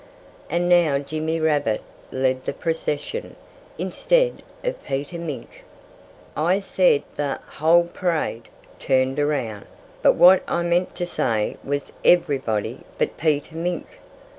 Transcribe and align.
And 0.49 0.67
now 0.67 0.97
Jimmy 0.97 1.39
Rabbit 1.39 1.83
led 2.11 2.45
the 2.45 2.53
procession, 2.53 3.35
instead 3.77 4.41
of 4.63 4.83
Peter 4.83 5.19
Mink. 5.19 5.63
I 6.35 6.57
said 6.59 7.03
the 7.17 7.39
whole 7.45 7.83
parade 7.83 8.49
turned 8.79 9.19
around; 9.19 9.67
but 10.01 10.13
what 10.15 10.41
I 10.47 10.63
meant 10.63 10.95
to 10.95 11.05
say 11.05 11.57
was 11.63 11.91
everybody 12.03 12.79
but 12.97 13.15
Peter 13.15 13.55
Mink. 13.55 13.85